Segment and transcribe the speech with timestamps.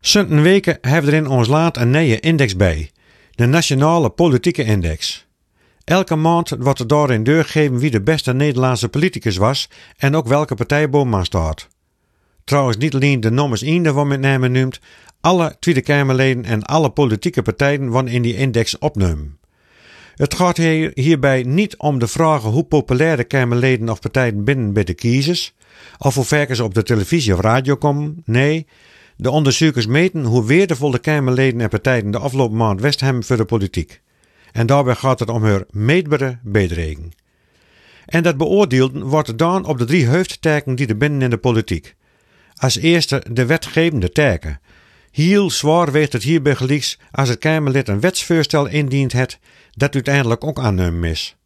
[0.00, 2.90] Sinds weken hebben er in ons land een nieuwe index bij.
[3.30, 5.26] De Nationale Politieke Index.
[5.84, 10.54] Elke maand wordt er daarin doorgegeven wie de beste Nederlandse politicus was en ook welke
[10.54, 10.88] partij
[11.22, 11.68] staat.
[12.44, 14.80] Trouwens niet alleen de nummers 1 daarvan met name noemt,
[15.20, 19.38] alle Tweede Kamerleden en alle politieke partijen worden in die index opgenomen.
[20.14, 24.72] Het gaat hier, hierbij niet om de vragen hoe populair de Kamerleden of partijen binnen
[24.72, 25.54] bij de kiezers,
[25.98, 28.22] of hoe vaak ze op de televisie of radio komen.
[28.24, 28.66] Nee,
[29.20, 33.36] de onderzoekers meten hoe waardevol de Kamerleden en partijen de afgelopen maand west hebben voor
[33.36, 34.00] de politiek.
[34.52, 37.12] En daarbij gaat het om hun meetbare bijdragen.
[38.06, 41.94] En dat beoordeelden wordt dan op de drie hoofdtaken die er binnen in de politiek.
[42.54, 44.60] Als eerste de wetgevende taken.
[45.10, 49.38] Heel zwaar weegt het hierbij gelijks als het Kamerlid een wetsvoorstel indient het,
[49.70, 51.36] dat uiteindelijk ook aannemen is.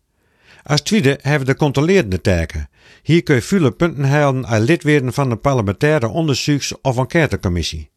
[0.66, 2.68] Als tweede hebben de controlerende taken.
[3.02, 7.90] Hier kun je vele punten halen als lid worden van een parlementaire onderzoeks- of enquêtecommissie.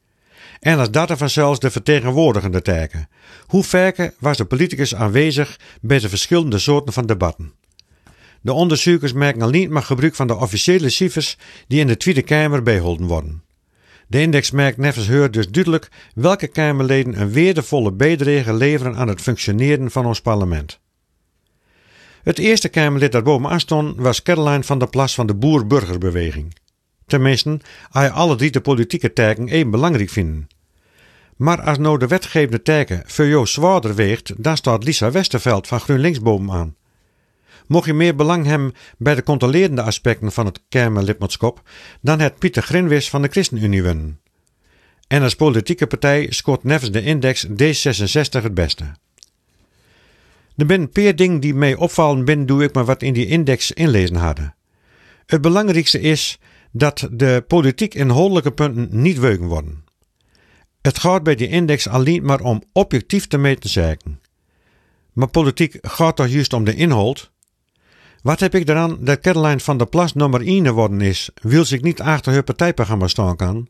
[0.60, 3.10] En als derde vanzelfs de vertegenwoordigende taken.
[3.48, 7.54] Hoe vaak was de politicus aanwezig bij de verschillende soorten van debatten?
[8.42, 12.64] De onderzoekers maken alleen maar gebruik van de officiële cijfers die in de Tweede Kamer
[12.64, 13.44] bijgehouden worden.
[14.08, 19.22] De index merkt nevens heur dus duidelijk welke Kamerleden een waardevolle bijdrage leveren aan het
[19.22, 20.80] functioneren van ons parlement.
[22.28, 26.56] Het eerste Kamerlid dat bovenaan stond was Caroline van der Plas van de Boer-Burgerbeweging.
[27.06, 27.60] Tenminste,
[27.92, 30.48] als alle drie de politieke taken even belangrijk vinden.
[31.36, 35.80] Maar als nou de wetgevende taken voor jou zwaarder weegt, dan staat Lisa Westerveld van
[35.80, 36.76] GroenLinks bovenaan.
[37.68, 41.62] Mocht je meer belang hebben bij de controlerende aspecten van het Kamerlidmaatschap,
[42.02, 44.18] dan het Pieter Grinwis van de ChristenUnie.
[45.08, 48.94] En als politieke partij scoort nevens de index D66 het beste.
[50.58, 53.72] Er een paar dingen die mij opvallen binnen doe ik maar wat in die index
[53.72, 54.56] inlezen hadden.
[55.26, 56.40] Het belangrijkste is
[56.72, 59.84] dat de politiek inhoudelijke punten niet weugen worden.
[60.82, 64.22] Het gaat bij die index alleen maar om objectief te meten zaken.
[65.14, 67.32] Maar politiek gaat toch juist om de inhoud?
[68.22, 71.82] Wat heb ik eraan dat Caroline van der Plas nummer 1 geworden is, wil zich
[71.82, 73.68] niet achter haar partijprogramma staan kan?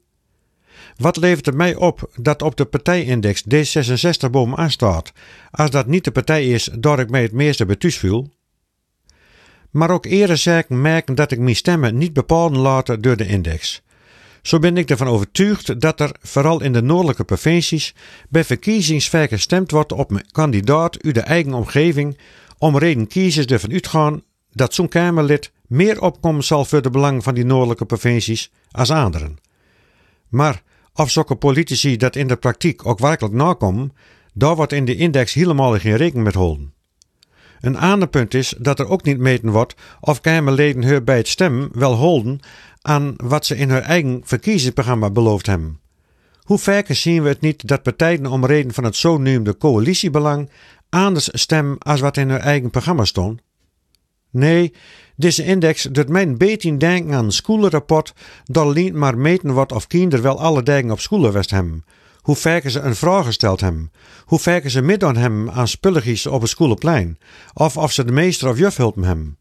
[0.96, 5.12] Wat levert het mij op dat op de partijindex D66 bovenaan staat,
[5.52, 8.30] als dat niet de partij is door ik mij het meeste betuus viel?
[9.72, 13.82] Maar ook eerder zaken merken dat ik mijn stemmen niet bepalen laten door de index.
[14.42, 17.96] Zo ben ik ervan overtuigd dat er, vooral in de noordelijke provincies,
[18.30, 22.18] bij verkiezingsvaak gestemd wordt op een kandidaat uit de eigen omgeving,
[22.58, 27.34] om reden kiezers ervan uitgaan dat zo'n Kamerlid meer opkomen zal voor de belangen van
[27.34, 29.38] die noordelijke provincies als anderen.
[30.28, 30.64] Maar
[30.98, 33.94] of zulke politici dat in de praktijk ook werkelijk nakomen,
[34.34, 36.74] daar wordt in de index helemaal geen rekening met houden.
[37.60, 41.28] Een ander punt is dat er ook niet meten wordt of Kamerleden hun bij het
[41.28, 42.40] stemmen wel holden
[42.82, 45.80] aan wat ze in hun eigen verkiezingsprogramma beloofd hebben.
[46.42, 50.50] Hoe vaak zien we het niet dat partijen om reden van het zo noemde coalitiebelang
[50.90, 53.42] anders stemmen als wat in hun eigen programma stond?
[54.38, 54.74] Nee,
[55.16, 58.14] deze index doet mij een beetje denken aan een schoolrapport
[58.46, 61.86] dat alleen maar meten wordt of kinderen wel alle dagen op school geweest hebben.
[62.22, 63.92] Hoe vaak ze een vraag gesteld hebben.
[64.26, 67.18] Hoe vaak ze midden hebben aan spulletjes op het schoolplein.
[67.54, 69.38] Of of ze de meester of juf hulpen hebben.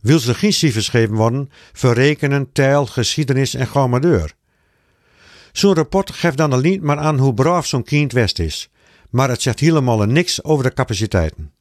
[0.00, 4.32] Wil ze geen cijfers geven worden voor rekenen, taal, geschiedenis en grammateur.
[5.52, 8.70] Zo'n rapport geeft dan alleen maar aan hoe braaf zo'n kind west is.
[9.10, 11.52] Maar het zegt helemaal niks over de capaciteiten.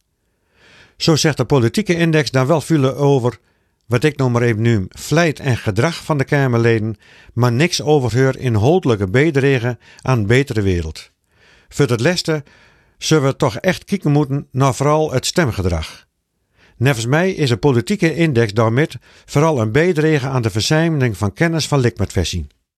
[1.02, 3.38] Zo zegt de politieke index dan wel veel over
[3.86, 6.98] wat ik nog maar even noem vlijt en gedrag van de Kamerleden,
[7.34, 11.12] maar niks over hun inhoudelijke bijdrage aan een betere wereld.
[11.70, 12.44] Voor het leste
[12.98, 16.08] zullen we toch echt kijken moeten naar vooral het stemgedrag.
[16.78, 18.88] Nevens mij is een politieke index daarmee
[19.26, 22.48] vooral een bijdrage aan de verzamering van kennis van likmetversie.